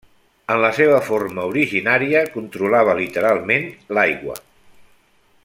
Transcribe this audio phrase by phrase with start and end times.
[0.53, 3.69] En la seva forma originària, controlava literalment
[3.99, 4.41] l'aigua.